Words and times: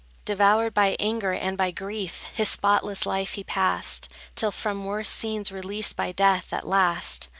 Devoured 0.25 0.73
by 0.73 0.97
anger 0.99 1.31
and 1.31 1.55
by 1.55 1.69
grief, 1.69 2.25
His 2.33 2.49
spotless 2.49 3.05
life 3.05 3.33
he 3.33 3.43
passed, 3.43 4.09
Till 4.35 4.49
from 4.51 4.83
worse 4.83 5.11
scenes 5.11 5.51
released 5.51 5.95
by 5.95 6.11
death, 6.11 6.51
at 6.51 6.65
last. 6.67 7.29